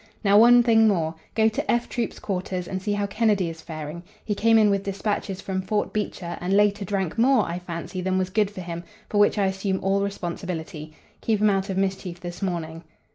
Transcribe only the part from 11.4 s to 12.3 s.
him out of mischief